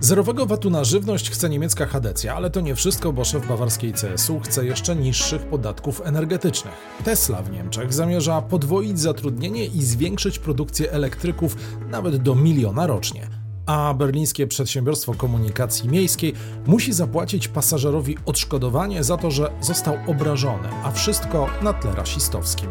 [0.00, 4.40] Zerowego VAT-u na żywność chce niemiecka Hadecja, ale to nie wszystko, bo szef bawarskiej CSU
[4.40, 6.74] chce jeszcze niższych podatków energetycznych.
[7.04, 11.56] Tesla w Niemczech zamierza podwoić zatrudnienie i zwiększyć produkcję elektryków
[11.90, 13.28] nawet do miliona rocznie.
[13.66, 16.34] A berlińskie przedsiębiorstwo komunikacji miejskiej
[16.66, 22.68] musi zapłacić pasażerowi odszkodowanie za to, że został obrażony, a wszystko na tle rasistowskim.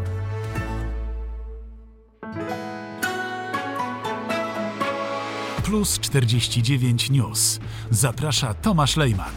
[5.70, 7.60] Plus 49 News.
[7.90, 9.32] Zaprasza Tomasz Lejman,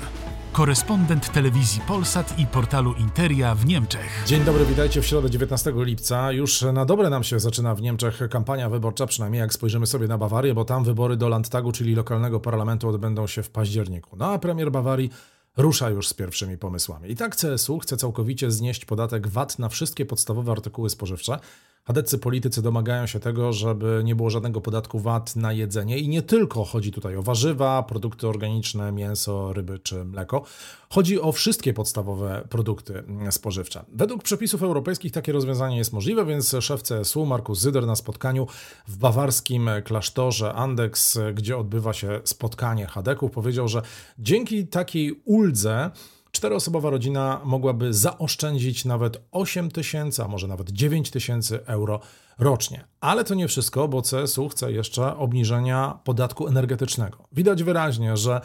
[0.52, 4.24] korespondent telewizji Polsat i portalu Interia w Niemczech.
[4.26, 6.32] Dzień dobry, witajcie w środę 19 lipca.
[6.32, 10.18] Już na dobre nam się zaczyna w Niemczech kampania wyborcza, przynajmniej jak spojrzymy sobie na
[10.18, 14.16] Bawarię, bo tam wybory do Landtagu, czyli lokalnego parlamentu, odbędą się w październiku.
[14.18, 15.10] No a premier Bawarii
[15.58, 17.12] rusza już z pierwszymi pomysłami.
[17.12, 21.40] I tak CSU chce całkowicie znieść podatek VAT na wszystkie podstawowe artykuły spożywcze.
[21.86, 26.22] Hadecy politycy domagają się tego, żeby nie było żadnego podatku VAT na jedzenie i nie
[26.22, 30.44] tylko chodzi tutaj o warzywa, produkty organiczne, mięso, ryby czy mleko.
[30.90, 33.86] Chodzi o wszystkie podstawowe produkty spożywcze.
[33.94, 38.48] Według przepisów europejskich takie rozwiązanie jest możliwe, więc szef CSU Markus Zyder na spotkaniu
[38.88, 43.82] w bawarskim klasztorze Andex, gdzie odbywa się spotkanie Hadeków, powiedział, że
[44.20, 45.92] dzięki takiej uldze
[46.36, 52.00] czteroosobowa rodzina mogłaby zaoszczędzić nawet 8 tysięcy, a może nawet 9 tysięcy euro
[52.40, 52.84] rocznie.
[53.02, 57.18] Ale to nie wszystko, bo CSU chce jeszcze obniżenia podatku energetycznego.
[57.32, 58.42] Widać wyraźnie, że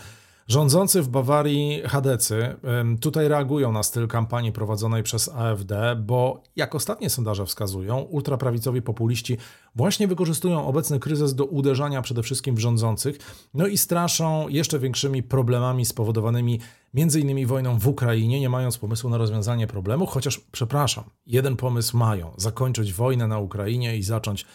[0.48, 2.56] Rządzący w Bawarii Hadecy
[3.00, 9.36] tutaj reagują na styl kampanii prowadzonej przez AfD, bo jak ostatnie sondaże wskazują, ultraprawicowi populiści
[9.74, 13.18] właśnie wykorzystują obecny kryzys do uderzania przede wszystkim w rządzących,
[13.54, 16.60] no i straszą jeszcze większymi problemami spowodowanymi
[16.94, 17.46] m.in.
[17.46, 22.92] wojną w Ukrainie, nie mając pomysłu na rozwiązanie problemu, chociaż przepraszam, jeden pomysł mają: zakończyć
[22.92, 24.46] wojnę na Ukrainie i zacząć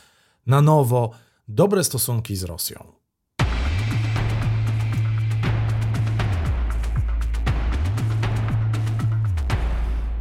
[0.45, 1.12] na nowo
[1.48, 2.84] dobre stosunki z Rosją.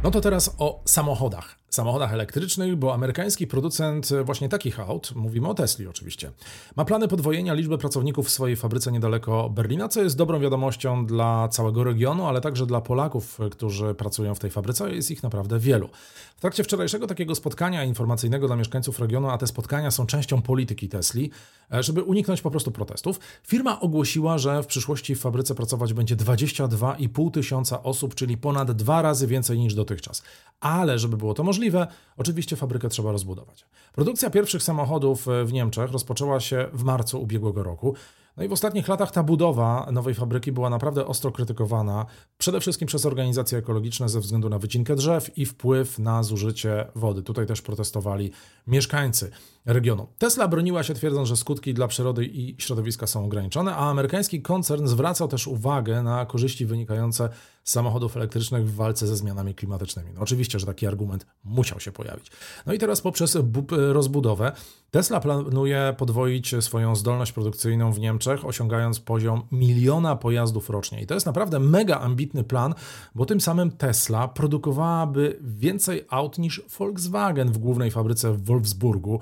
[0.03, 5.53] No to teraz o samochodach samochodach elektrycznych, bo amerykański producent właśnie takich aut, mówimy o
[5.53, 6.31] Tesli oczywiście,
[6.75, 11.47] ma plany podwojenia liczby pracowników w swojej fabryce niedaleko Berlina, co jest dobrą wiadomością dla
[11.47, 15.89] całego regionu, ale także dla Polaków, którzy pracują w tej fabryce, jest ich naprawdę wielu.
[16.37, 20.89] W trakcie wczorajszego takiego spotkania informacyjnego dla mieszkańców regionu, a te spotkania są częścią polityki
[20.89, 21.31] Tesli,
[21.73, 26.15] e, żeby uniknąć po prostu protestów, firma ogłosiła, że w przyszłości w fabryce pracować będzie
[26.15, 30.23] 22,5 tysiąca osób, czyli ponad dwa razy więcej niż dotychczas.
[30.59, 31.87] Ale żeby było to możliwe, możliwe,
[32.17, 33.65] oczywiście fabrykę trzeba rozbudować.
[33.93, 37.95] Produkcja pierwszych samochodów e, w Niemczech rozpoczęła się w marcu ubiegłego roku.
[38.37, 42.05] No i w ostatnich latach ta budowa nowej fabryki była naprawdę ostro krytykowana,
[42.37, 47.23] przede wszystkim przez organizacje ekologiczne ze względu na wycinkę drzew i wpływ na zużycie wody.
[47.23, 48.31] Tutaj też protestowali
[48.67, 49.31] mieszkańcy
[49.65, 50.07] regionu.
[50.17, 54.87] Tesla broniła się twierdząc, że skutki dla przyrody i środowiska są ograniczone, a amerykański koncern
[54.87, 57.29] zwracał też uwagę na korzyści wynikające
[57.63, 60.11] z samochodów elektrycznych w walce ze zmianami klimatycznymi.
[60.13, 62.31] No oczywiście, że taki argument musiał się pojawić.
[62.65, 63.37] No i teraz poprzez
[63.69, 64.51] rozbudowę
[64.93, 71.01] Tesla planuje podwoić swoją zdolność produkcyjną w Niemczech, osiągając poziom miliona pojazdów rocznie.
[71.01, 72.73] I to jest naprawdę mega ambitny plan,
[73.15, 79.19] bo tym samym Tesla produkowałaby więcej aut niż Volkswagen w głównej fabryce w Wolfsburgu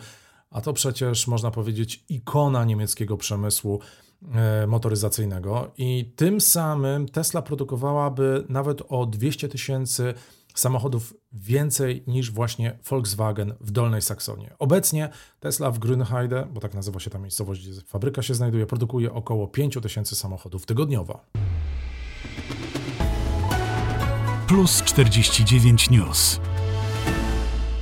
[0.52, 3.80] a to przecież można powiedzieć ikona niemieckiego przemysłu
[4.34, 10.14] e, motoryzacyjnego i tym samym Tesla produkowałaby nawet o 200 tysięcy
[10.60, 14.50] samochodów więcej niż właśnie Volkswagen w Dolnej Saksonii.
[14.60, 19.14] Obecnie Tesla w Grünheide, bo tak nazywa się ta miejscowość, gdzie fabryka się znajduje, produkuje
[19.14, 21.20] około 5 tysięcy samochodów tygodniowo.
[24.48, 26.40] Plus 49 News.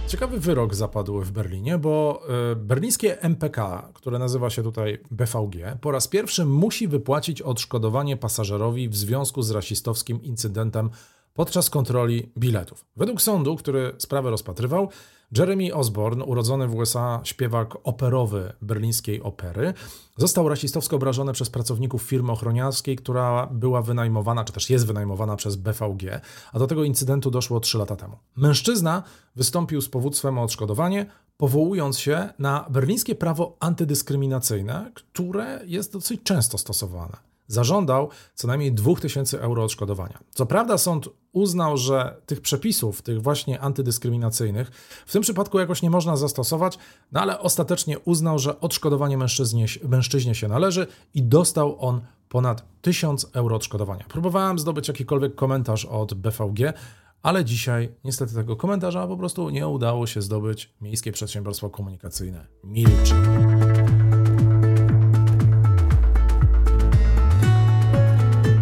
[0.07, 5.91] Ciekawy wyrok zapadł w Berlinie, bo e, berlińskie MPK, które nazywa się tutaj BVG, po
[5.91, 10.89] raz pierwszy musi wypłacić odszkodowanie pasażerowi w związku z rasistowskim incydentem
[11.39, 12.85] podczas kontroli biletów.
[12.95, 14.89] Według sądu, który sprawę rozpatrywał,
[15.37, 19.73] Jeremy Osborne, urodzony w USA śpiewak operowy berlińskiej opery,
[20.17, 25.55] został rasistowsko obrażony przez pracowników firmy ochroniarskiej, która była wynajmowana, czy też jest wynajmowana przez
[25.55, 26.21] BVG,
[26.53, 28.17] a do tego incydentu doszło 3 lata temu.
[28.35, 29.03] Mężczyzna
[29.35, 31.05] wystąpił z powództwem o odszkodowanie,
[31.37, 39.41] powołując się na berlińskie prawo antydyskryminacyjne, które jest dosyć często stosowane zażądał co najmniej 2000
[39.41, 40.19] euro odszkodowania.
[40.29, 44.71] Co prawda sąd uznał, że tych przepisów, tych właśnie antydyskryminacyjnych,
[45.05, 46.77] w tym przypadku jakoś nie można zastosować,
[47.11, 53.27] no ale ostatecznie uznał, że odszkodowanie mężczyźnie, mężczyźnie się należy i dostał on ponad 1000
[53.33, 54.05] euro odszkodowania.
[54.09, 56.73] Próbowałem zdobyć jakikolwiek komentarz od BVG,
[57.21, 60.73] ale dzisiaj niestety tego komentarza po prostu nie udało się zdobyć.
[60.81, 63.15] Miejskie Przedsiębiorstwo Komunikacyjne milczy.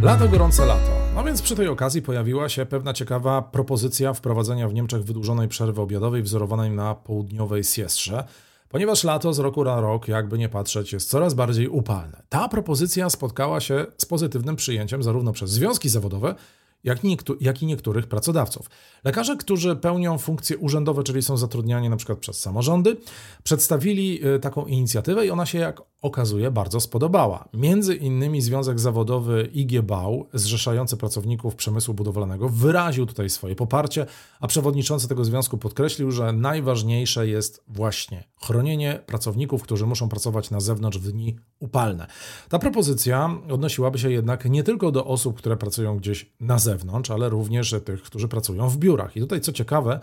[0.08, 0.92] Lato, gorące lato.
[1.16, 5.82] No więc przy tej okazji pojawiła się pewna ciekawa propozycja wprowadzenia w Niemczech wydłużonej przerwy
[5.82, 8.24] obiadowej wzorowanej na południowej siestrze,
[8.70, 12.22] ponieważ lato z roku na rok, jakby nie patrzeć, jest coraz bardziej upalne.
[12.30, 16.36] Ta propozycja spotkała się z pozytywnym przyjęciem zarówno przez związki zawodowe,
[16.84, 18.70] jak i, jak i niektórych pracodawców.
[19.04, 22.98] Lekarze, którzy pełnią funkcje urzędowe, czyli są zatrudniani przykład przez samorządy,
[23.44, 27.50] przedstawili y, taką inicjatywę i ona się, jak okazuje, bardzo spodobała.
[27.54, 34.06] Między innymi Związek Zawodowy IG Bau, zrzeszający pracowników przemysłu budowlanego, wyraził tutaj swoje poparcie,
[34.40, 40.60] a przewodniczący tego związku podkreślił, że najważniejsze jest właśnie chronienie pracowników, którzy muszą pracować na
[40.60, 42.08] zewnątrz w dni upalne.
[42.50, 47.30] Ta propozycja odnosiłaby się jednak nie tylko do osób, które pracują gdzieś na zewnątrz, ale
[47.30, 49.18] również tych, którzy pracują w biurach.
[49.18, 50.00] I tutaj, co ciekawe,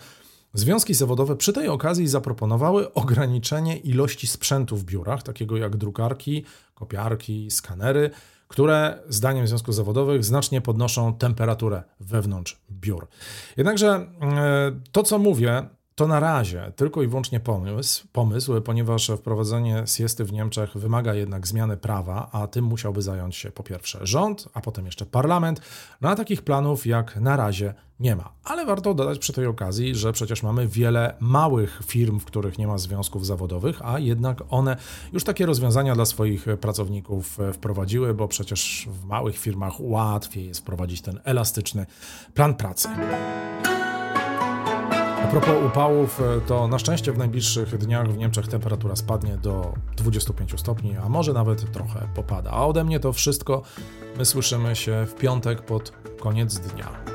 [0.57, 6.45] Związki zawodowe przy tej okazji zaproponowały ograniczenie ilości sprzętu w biurach, takiego jak drukarki,
[6.75, 8.11] kopiarki, skanery,
[8.49, 13.07] które zdaniem związków zawodowych znacznie podnoszą temperaturę wewnątrz biur.
[13.57, 19.82] Jednakże e, to, co mówię, to na razie tylko i wyłącznie pomysł, pomysł, ponieważ wprowadzenie
[19.87, 24.49] siesty w Niemczech wymaga jednak zmiany prawa, a tym musiałby zająć się po pierwsze rząd,
[24.55, 25.61] a potem jeszcze parlament.
[26.00, 28.32] No a takich planów jak na razie nie ma.
[28.44, 32.67] Ale warto dodać przy tej okazji, że przecież mamy wiele małych firm, w których nie
[32.67, 34.76] ma związków zawodowych, a jednak one
[35.12, 41.00] już takie rozwiązania dla swoich pracowników wprowadziły, bo przecież w małych firmach łatwiej jest wprowadzić
[41.00, 41.87] ten elastyczny
[42.35, 42.88] plan pracy.
[45.35, 50.61] Propos upałów, e, to na szczęście w najbliższych dniach w Niemczech temperatura spadnie do 25
[50.61, 52.51] stopni, a może nawet trochę popada.
[52.51, 53.63] A ode mnie to wszystko.
[54.19, 57.13] My słyszymy się w piątek pod koniec dnia.